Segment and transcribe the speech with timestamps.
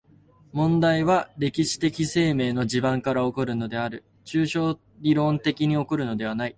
[0.51, 4.79] 問題は歴史的生命の地盤から起こるのである、抽象
[5.13, 6.49] 論理的に起こるのではない。